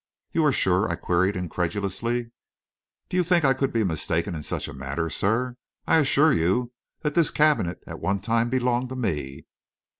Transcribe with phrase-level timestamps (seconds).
[0.31, 2.31] "You are sure?" I queried incredulously.
[3.07, 5.57] "Do you think I could be mistaken in such a matter, sir?
[5.85, 6.71] I assure you
[7.03, 9.45] that this cabinet at one time belonged to me.